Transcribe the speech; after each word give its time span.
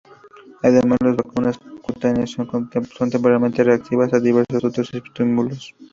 Además, 0.63 0.97
las 1.03 1.15
venas 1.35 1.59
cutáneas 1.83 2.31
son 2.31 2.71
temporalmente 3.11 3.63
reactivas 3.63 4.11
a 4.15 4.19
diversos 4.19 4.63
otros 4.63 4.91
estímulos. 4.95 5.75